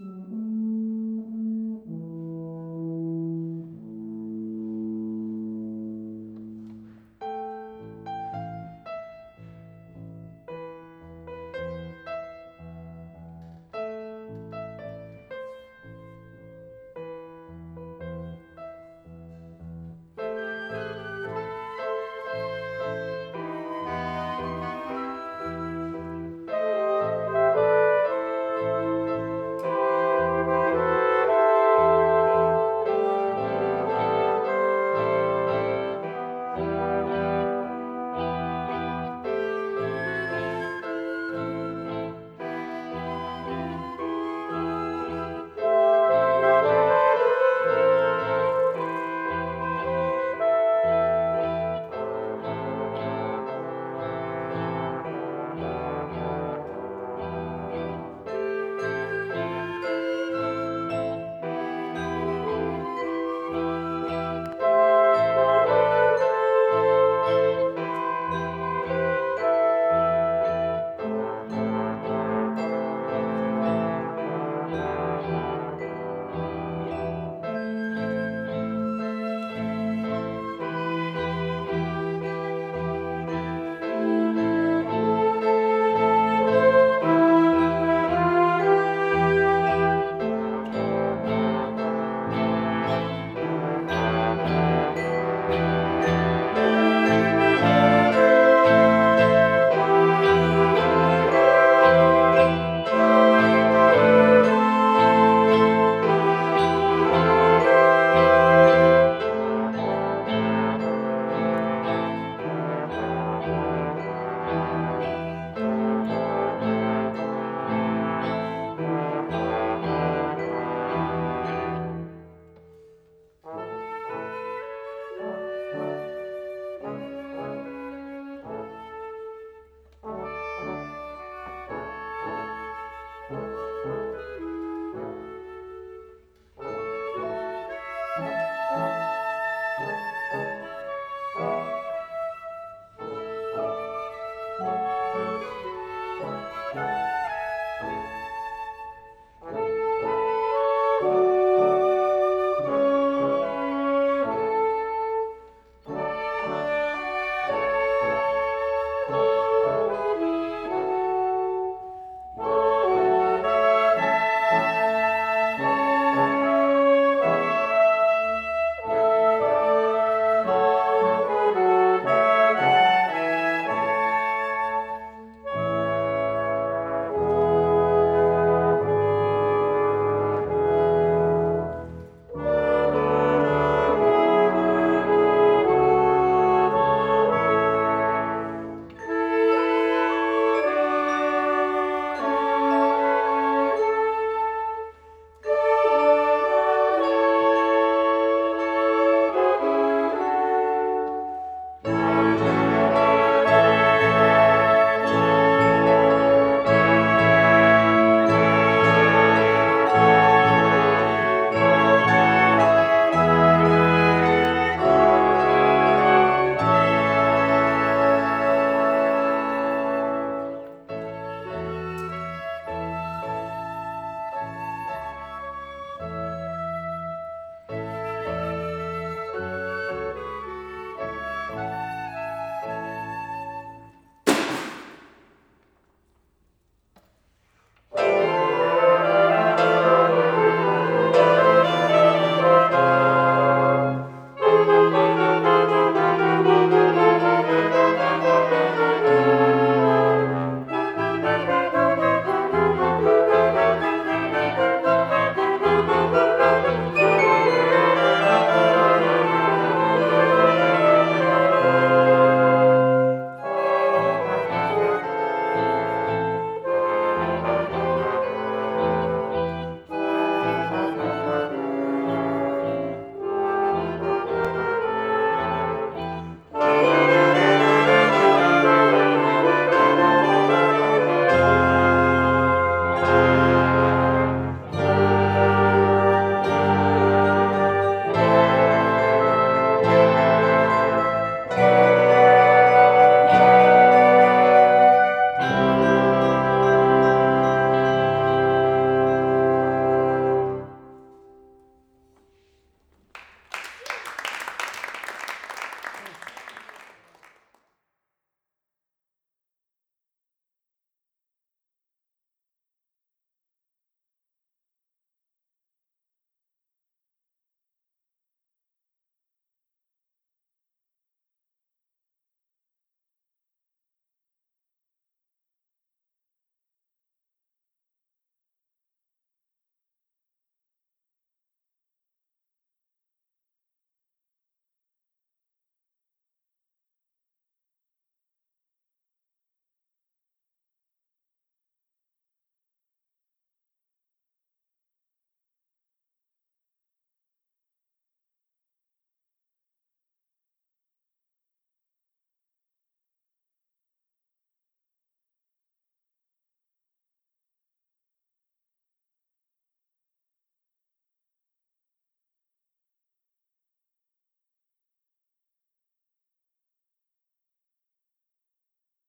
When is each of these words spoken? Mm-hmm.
Mm-hmm. 0.00 0.39